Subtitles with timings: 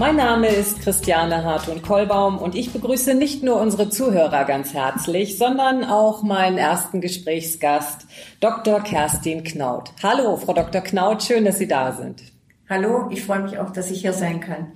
[0.00, 5.84] Mein Name ist Christiane Hartun-Kollbaum und ich begrüße nicht nur unsere Zuhörer ganz herzlich, sondern
[5.84, 8.06] auch meinen ersten Gesprächsgast,
[8.40, 8.80] Dr.
[8.80, 9.90] Kerstin Knaut.
[10.02, 10.80] Hallo, Frau Dr.
[10.80, 12.22] Knaut, schön, dass Sie da sind.
[12.70, 14.72] Hallo, ich freue mich auch, dass ich hier sein kann.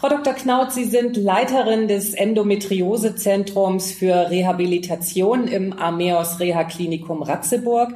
[0.00, 0.32] Frau Dr.
[0.32, 7.94] Knaut, Sie sind Leiterin des Endometriosezentrums für Rehabilitation im Ameos Reha Klinikum Ratzeburg.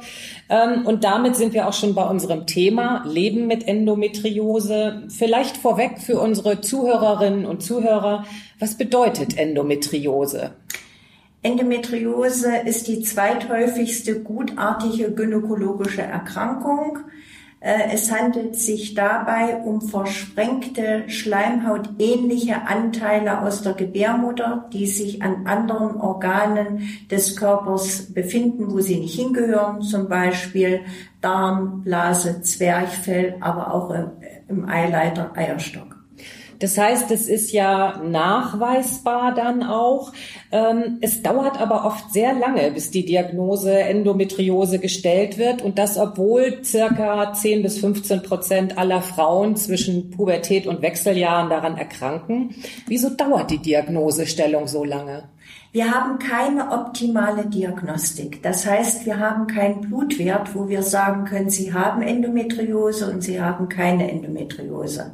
[0.49, 5.03] Ähm, und damit sind wir auch schon bei unserem Thema Leben mit Endometriose.
[5.07, 8.25] Vielleicht vorweg für unsere Zuhörerinnen und Zuhörer.
[8.59, 10.51] Was bedeutet Endometriose?
[11.41, 16.99] Endometriose ist die zweithäufigste gutartige gynäkologische Erkrankung.
[17.63, 25.47] Äh, es handelt sich dabei um versprengte schleimhautähnliche Anteile aus der Gebärmutter, die sich an
[25.47, 30.81] anderen Organen des Körpers befinden, wo sie nicht hingehören, zum Beispiel
[31.21, 33.95] Darm, Blase, Zwerchfell, aber auch
[34.49, 35.92] im Eileiter, Eierstock.
[36.63, 40.13] Das heißt, es ist ja nachweisbar dann auch.
[40.49, 45.97] Ähm, es dauert aber oft sehr lange, bis die Diagnose Endometriose gestellt wird und das,
[45.97, 52.55] obwohl circa 10 bis 15 Prozent aller Frauen zwischen Pubertät und Wechseljahren daran erkranken.
[52.87, 55.25] Wieso dauert die Diagnosestellung so lange?
[55.73, 58.41] Wir haben keine optimale Diagnostik.
[58.41, 63.41] Das heißt, wir haben keinen Blutwert, wo wir sagen können, Sie haben Endometriose und Sie
[63.41, 65.11] haben keine Endometriose.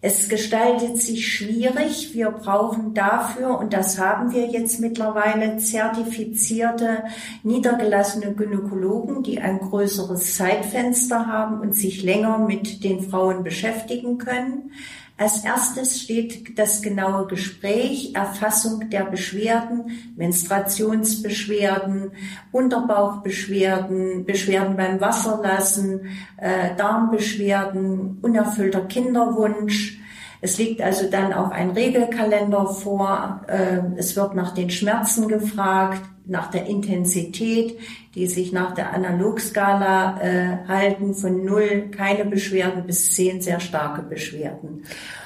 [0.00, 2.14] Es gestaltet sich schwierig.
[2.14, 7.02] Wir brauchen dafür, und das haben wir jetzt mittlerweile, zertifizierte,
[7.42, 14.70] niedergelassene Gynäkologen, die ein größeres Zeitfenster haben und sich länger mit den Frauen beschäftigen können.
[15.20, 22.12] Als erstes steht das genaue Gespräch, Erfassung der Beschwerden, Menstruationsbeschwerden,
[22.52, 26.02] Unterbauchbeschwerden, Beschwerden beim Wasserlassen,
[26.36, 29.97] äh, Darmbeschwerden, unerfüllter Kinderwunsch.
[30.40, 33.40] Es liegt also dann auch ein Regelkalender vor.
[33.48, 37.78] Äh, es wird nach den Schmerzen gefragt, nach der Intensität,
[38.14, 44.02] die sich nach der Analogskala äh, halten, von null keine Beschwerden bis zehn sehr starke
[44.02, 44.84] Beschwerden.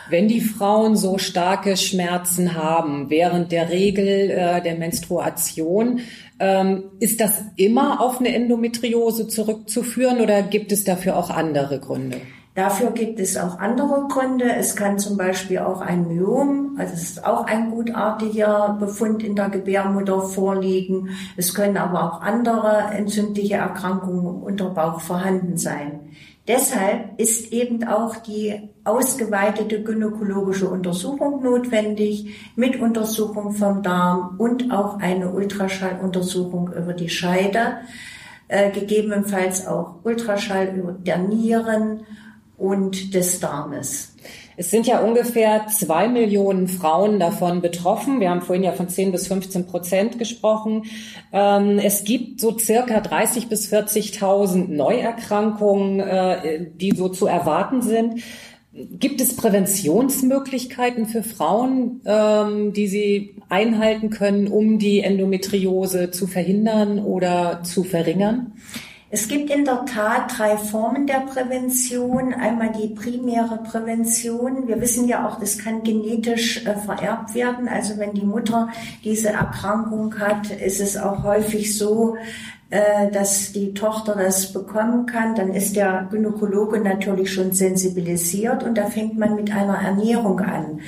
[0.09, 6.01] Wenn die Frauen so starke Schmerzen haben während der Regel äh, der Menstruation,
[6.39, 12.19] ähm, ist das immer auf eine Endometriose zurückzuführen oder gibt es dafür auch andere Gründe?
[12.55, 14.55] Dafür gibt es auch andere Gründe.
[14.55, 19.35] Es kann zum Beispiel auch ein Myom, also es ist auch ein gutartiger Befund in
[19.35, 21.09] der Gebärmutter vorliegen.
[21.39, 26.01] Es können aber auch andere entzündliche Erkrankungen im Unterbauch vorhanden sein.
[26.47, 34.99] Deshalb ist eben auch die ausgeweitete gynäkologische Untersuchung notwendig mit Untersuchung vom Darm und auch
[34.99, 37.79] eine Ultraschalluntersuchung über die Scheide,
[38.49, 42.05] äh, gegebenenfalls auch Ultraschall über der Nieren
[42.62, 44.15] und des Darmes.
[44.56, 48.21] Es sind ja ungefähr zwei Millionen Frauen davon betroffen.
[48.21, 50.84] Wir haben vorhin ja von 10 bis 15 Prozent gesprochen.
[51.33, 58.22] Ähm, es gibt so circa 30 bis 40.000 Neuerkrankungen, äh, die so zu erwarten sind.
[58.75, 66.99] Gibt es Präventionsmöglichkeiten für Frauen, ähm, die sie einhalten können, um die Endometriose zu verhindern
[66.99, 68.53] oder zu verringern?
[69.15, 72.33] Es gibt in der Tat drei Formen der Prävention.
[72.33, 74.67] Einmal die primäre Prävention.
[74.67, 77.69] Wir wissen ja auch, das kann genetisch äh, vererbt werden.
[77.69, 78.71] Also wenn die Mutter
[79.05, 82.17] diese Erkrankung hat, ist es auch häufig so,
[82.71, 88.78] äh, dass die Tochter das bekommen kann, dann ist der Gynäkologe natürlich schon sensibilisiert und
[88.78, 90.81] da fängt man mit einer Ernährung an.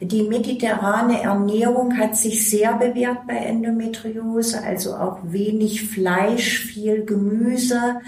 [0.00, 8.00] Die mediterrane Ernährung hat sich sehr bewährt bei Endometriose, also auch wenig Fleisch, viel Gemüse.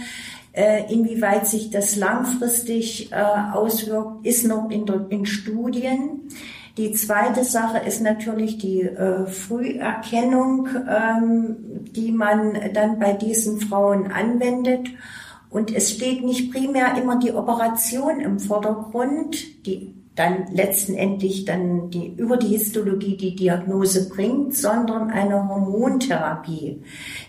[0.53, 3.17] Äh, inwieweit sich das langfristig äh,
[3.53, 6.23] auswirkt, ist noch in, Studien.
[6.79, 11.57] Die zweite Sache ist natürlich die äh, Früherkennung, ähm,
[11.95, 14.89] die man dann bei diesen Frauen anwendet.
[15.51, 22.15] Und es steht nicht primär immer die Operation im Vordergrund, die dann letztendlich dann die,
[22.17, 26.81] über die Histologie die Diagnose bringt, sondern eine Hormontherapie.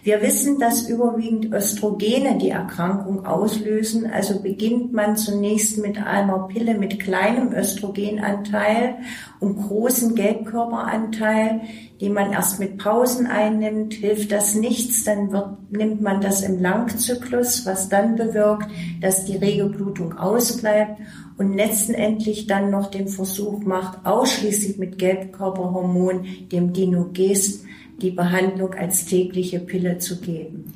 [0.04, 4.10] Wir wissen, dass überwiegend Östrogene die Erkrankung auslösen.
[4.10, 8.96] Also beginnt man zunächst mit einer Pille mit kleinem Östrogenanteil
[9.42, 11.62] und großen Gelbkörperanteil,
[12.00, 16.62] die man erst mit Pausen einnimmt, hilft das nichts, dann wird, nimmt man das im
[16.62, 18.70] Langzyklus, was dann bewirkt,
[19.02, 21.02] dass die rege Blutung ausbleibt
[21.38, 27.64] und letztendlich dann noch den Versuch macht, ausschließlich mit Gelbkörperhormon, dem Dinogest,
[28.02, 30.74] die Behandlung als tägliche Pille zu geben.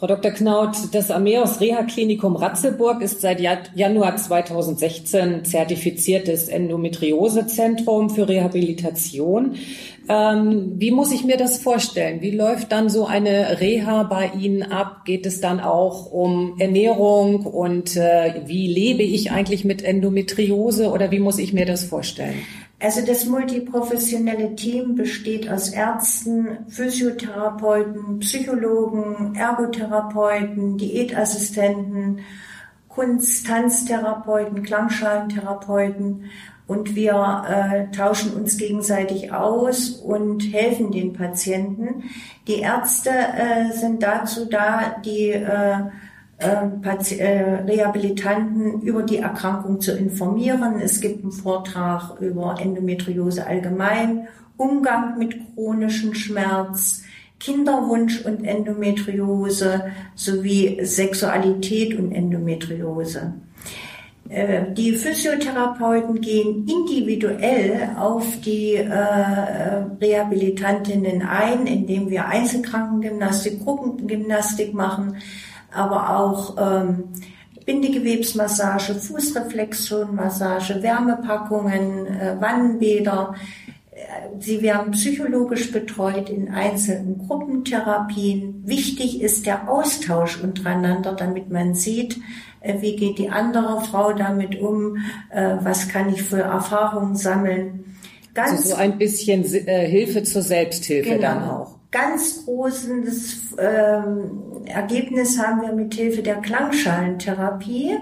[0.00, 0.30] Frau Dr.
[0.30, 3.38] Knaut, das Ameos Reha-Klinikum Ratzeburg ist seit
[3.74, 9.56] Januar 2016 zertifiziertes Endometriosezentrum für Rehabilitation.
[10.08, 12.22] Ähm, wie muss ich mir das vorstellen?
[12.22, 15.04] Wie läuft dann so eine Reha bei Ihnen ab?
[15.04, 21.10] Geht es dann auch um Ernährung und äh, wie lebe ich eigentlich mit Endometriose oder
[21.10, 22.36] wie muss ich mir das vorstellen?
[22.82, 32.20] Also das multiprofessionelle Team besteht aus Ärzten, Physiotherapeuten, Psychologen, Ergotherapeuten, Diätassistenten,
[32.88, 36.24] Kunst-, Tanztherapeuten, Klangschalentherapeuten
[36.66, 42.04] und wir äh, tauschen uns gegenseitig aus und helfen den Patienten.
[42.46, 45.80] Die Ärzte äh, sind dazu da, die äh,
[46.40, 50.80] Rehabilitanten über die Erkrankung zu informieren.
[50.80, 57.02] Es gibt einen Vortrag über Endometriose allgemein, Umgang mit chronischem Schmerz,
[57.38, 59.84] Kinderwunsch und Endometriose
[60.14, 63.34] sowie Sexualität und Endometriose.
[64.28, 68.86] Äh, die Physiotherapeuten gehen individuell auf die äh,
[70.00, 75.16] Rehabilitantinnen ein, indem wir Einzelkrankengymnastik, Gruppengymnastik machen
[75.72, 77.04] aber auch ähm,
[77.64, 83.34] Bindegewebsmassage, Fußreflexionmassage, Wärmepackungen, äh, Wannenbäder.
[83.92, 88.62] Äh, sie werden psychologisch betreut in einzelnen Gruppentherapien.
[88.66, 92.18] Wichtig ist der Austausch untereinander, damit man sieht,
[92.60, 94.96] äh, wie geht die andere Frau damit um,
[95.30, 97.96] äh, was kann ich für Erfahrungen sammeln.
[98.34, 101.20] Ganz also so ein bisschen Hilfe zur Selbsthilfe genau.
[101.20, 107.98] dann auch ganz großes ähm, Ergebnis haben wir mit Hilfe der Klangschalentherapie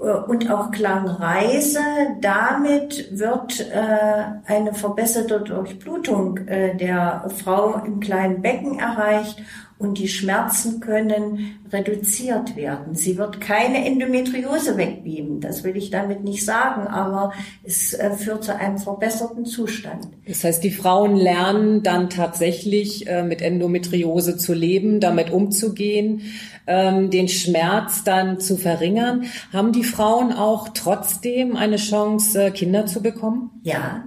[0.00, 1.80] äh, und auch Klangreise.
[2.20, 9.42] Damit wird äh, eine verbesserte Durchblutung äh, der Frau im kleinen Becken erreicht
[9.78, 12.94] und die Schmerzen können reduziert werden.
[12.94, 17.32] Sie wird keine Endometriose wegbeamen, das will ich damit nicht sagen, aber
[17.62, 20.08] es äh, führt zu einem verbesserten Zustand.
[20.26, 26.22] Das heißt, die Frauen lernen dann tatsächlich äh, mit Endometriose zu leben, damit umzugehen,
[26.66, 29.26] ähm, den Schmerz dann zu verringern.
[29.52, 33.50] Haben die Frauen auch trotzdem eine Chance, äh, Kinder zu bekommen?
[33.62, 34.04] Ja.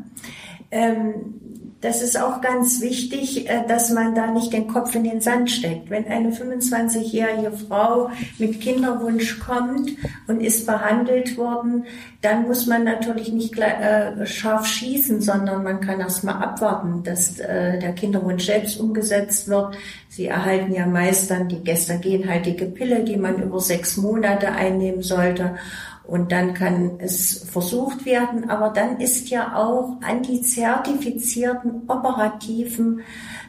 [0.70, 1.41] Ähm,
[1.82, 5.50] das ist auch ganz wichtig, äh, dass man da nicht den Kopf in den Sand
[5.50, 5.90] steckt.
[5.90, 9.92] Wenn eine 25-jährige Frau mit Kinderwunsch kommt
[10.28, 11.86] und ist behandelt worden,
[12.22, 17.40] dann muss man natürlich nicht äh, scharf schießen, sondern man kann erst mal abwarten, dass
[17.40, 19.76] äh, der Kinderwunsch selbst umgesetzt wird.
[20.08, 25.56] Sie erhalten ja meist dann die gestagenhaltige Pille, die man über sechs Monate einnehmen sollte.
[26.04, 33.02] Und dann kann es versucht werden, aber dann ist ja auch an die zertifizierten operativen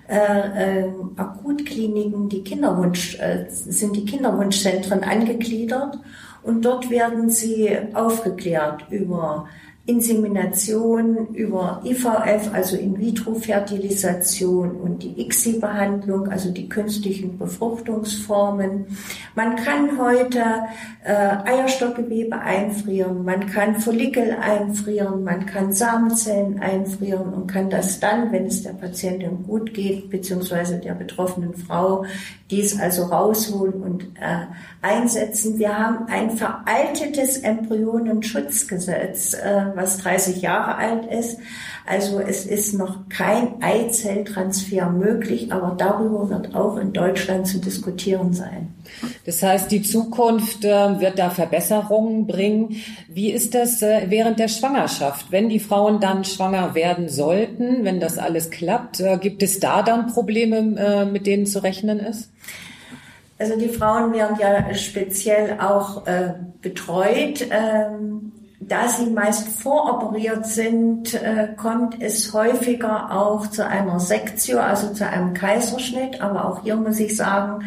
[0.08, 5.99] äh, äh, Akutkliniken die Kinderwunsch äh, sind die Kinderwunschzentren angegliedert
[6.43, 9.46] und dort werden sie aufgeklärt über
[9.84, 18.87] Insemination über IVF, also In-vitro-Fertilisation und die ICSI-Behandlung, also die künstlichen Befruchtungsformen.
[19.35, 20.45] Man kann heute
[21.04, 28.30] äh, Eierstockgewebe einfrieren, man kann Follikel einfrieren, man kann Samenzellen einfrieren und kann das dann,
[28.30, 32.04] wenn es der Patientin gut geht, beziehungsweise der betroffenen Frau,
[32.52, 34.47] dies also rausholen und äh,
[34.80, 35.59] einsetzen.
[35.59, 41.38] Wir haben ein veraltetes Embryonenschutzgesetz, äh, was 30 Jahre alt ist.
[41.85, 48.33] Also es ist noch kein Eizelltransfer möglich, aber darüber wird auch in Deutschland zu diskutieren
[48.33, 48.73] sein.
[49.26, 52.76] Das heißt, die Zukunft äh, wird da Verbesserungen bringen.
[53.09, 55.33] Wie ist das äh, während der Schwangerschaft?
[55.33, 59.83] Wenn die Frauen dann schwanger werden sollten, wenn das alles klappt, äh, gibt es da
[59.83, 62.31] dann Probleme, mit denen zu rechnen ist?
[63.43, 67.47] Also die Frauen werden ja speziell auch äh, betreut.
[67.50, 68.33] Ähm,
[68.69, 75.07] da sie meist voroperiert sind, äh, kommt es häufiger auch zu einer Sektio, also zu
[75.07, 76.21] einem Kaiserschnitt.
[76.21, 77.64] Aber auch hier muss ich sagen,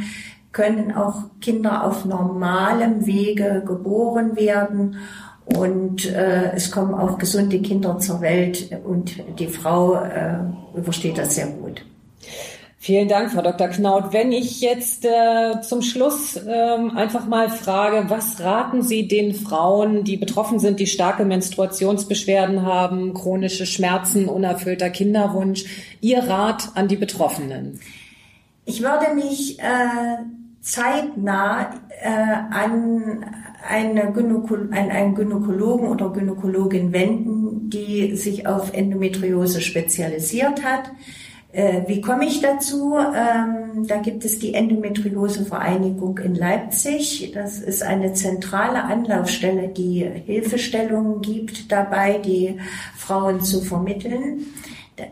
[0.52, 4.98] können auch Kinder auf normalem Wege geboren werden.
[5.46, 10.40] Und äh, es kommen auch gesunde Kinder zur Welt und die Frau äh,
[10.75, 11.86] übersteht das sehr gut.
[12.86, 13.70] Vielen Dank, Frau Dr.
[13.70, 14.13] Knaut.
[14.13, 20.04] Wenn ich jetzt äh, zum Schluss ähm, einfach mal frage, was raten Sie den Frauen,
[20.04, 25.65] die betroffen sind, die starke Menstruationsbeschwerden haben, chronische Schmerzen, unerfüllter Kinderwunsch,
[26.00, 27.80] Ihr Rat an die Betroffenen?
[28.65, 29.63] Ich würde mich äh,
[30.62, 31.72] zeitnah
[32.04, 32.08] äh,
[32.51, 33.25] an
[33.68, 40.92] eine Gynäko an einen Gynäkologen oder Gynäkologin wenden, die sich auf Endometriose spezialisiert hat
[41.88, 42.96] wie komme ich dazu?
[42.98, 47.32] Ähm, da gibt es die Endometriose-Vereinigung in Leipzig.
[47.34, 52.58] Das ist eine zentrale Anlaufstelle, die Hilfestellungen gibt dabei, die
[52.96, 54.46] Frauen zu vermitteln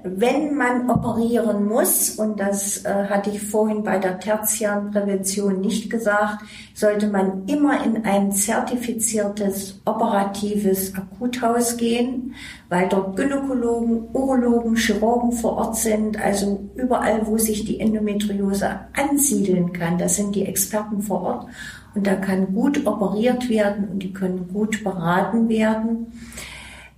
[0.03, 6.43] wenn man operieren muss, und das äh, hatte ich vorhin bei der Tertianprävention nicht gesagt,
[6.73, 12.33] sollte man immer in ein zertifiziertes operatives Akuthaus gehen,
[12.69, 19.73] weil dort Gynäkologen, Urologen, Chirurgen vor Ort sind, also überall, wo sich die Endometriose ansiedeln
[19.73, 21.47] kann, das sind die Experten vor Ort
[21.93, 26.07] und da kann gut operiert werden und die können gut beraten werden.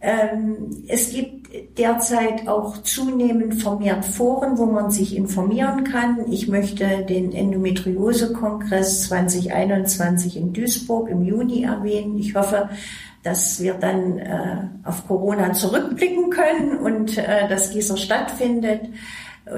[0.05, 6.31] Ähm, es gibt derzeit auch zunehmend vermehrt Foren, wo man sich informieren kann.
[6.31, 12.19] Ich möchte den Endometriose-Kongress 2021 in Duisburg im Juni erwähnen.
[12.19, 12.69] Ich hoffe,
[13.23, 18.81] dass wir dann äh, auf Corona zurückblicken können und äh, dass dieser stattfindet.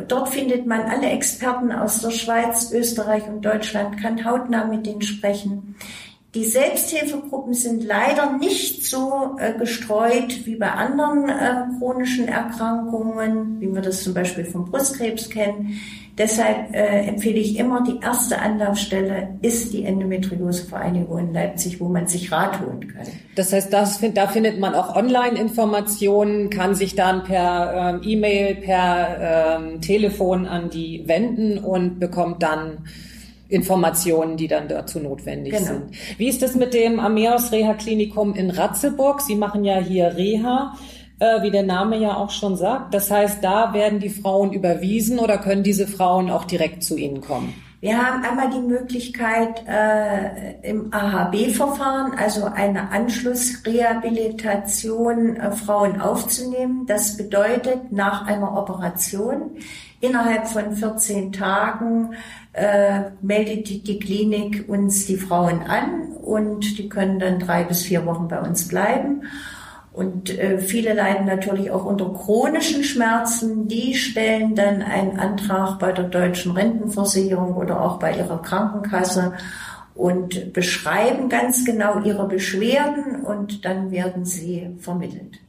[0.07, 5.01] Dort findet man alle Experten aus der Schweiz, Österreich und Deutschland, kann hautnah mit denen
[5.01, 5.75] sprechen.
[6.37, 13.73] Die Selbsthilfegruppen sind leider nicht so äh, gestreut wie bei anderen äh, chronischen Erkrankungen, wie
[13.73, 15.79] wir das zum Beispiel vom Brustkrebs kennen.
[16.15, 22.05] Deshalb äh, empfehle ich immer, die erste Anlaufstelle ist die Endometriosevereinigung in Leipzig, wo man
[22.05, 23.07] sich Rat holen kann.
[23.35, 29.57] Das heißt, das, da findet man auch Online-Informationen, kann sich dann per ähm, E-Mail, per
[29.59, 32.83] ähm, Telefon an die wenden und bekommt dann
[33.49, 35.65] Informationen, die dann dazu notwendig genau.
[35.65, 35.83] sind.
[36.17, 39.21] Wie ist es mit dem Ameos Reha Klinikum in Ratzeburg?
[39.21, 40.73] Sie machen ja hier Reha,
[41.19, 42.93] äh, wie der Name ja auch schon sagt.
[42.93, 47.21] Das heißt, da werden die Frauen überwiesen oder können diese Frauen auch direkt zu Ihnen
[47.21, 47.53] kommen?
[47.79, 56.87] Wir haben einmal die Möglichkeit äh, im AHB-Verfahren, also eine Anschlussrehabilitation, äh, Frauen aufzunehmen.
[56.87, 59.51] Das bedeutet, nach einer Operation
[59.99, 62.13] innerhalb von 14 Tagen
[62.53, 67.83] äh, meldet die, die Klinik uns die Frauen an und die können dann drei bis
[67.83, 69.23] vier Wochen bei uns bleiben.
[69.97, 73.67] Und äh, viele leiden natürlich auch unter chronischen Schmerzen.
[73.67, 79.33] Die stellen dann einen Antrag bei der deutschen Rentenversicherung oder auch bei ihrer Krankenkasse
[79.95, 85.39] und beschreiben ganz genau ihre Beschwerden und dann werden sie vermittelt.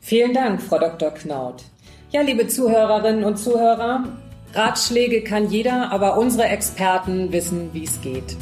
[0.00, 1.12] Vielen Dank, Frau Dr.
[1.12, 1.62] Knaut.
[2.12, 4.04] Ja, liebe Zuhörerinnen und Zuhörer,
[4.52, 8.36] Ratschläge kann jeder, aber unsere Experten wissen, wie es geht.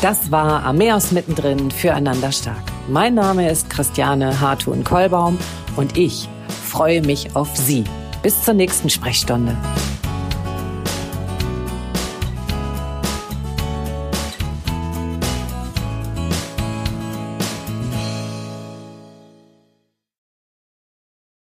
[0.00, 2.64] Das war Ameos mittendrin füreinander stark.
[2.88, 5.38] Mein Name ist Christiane Hartun-Kollbaum
[5.76, 6.28] und ich
[6.64, 7.84] freue mich auf Sie.
[8.20, 9.56] Bis zur nächsten Sprechstunde.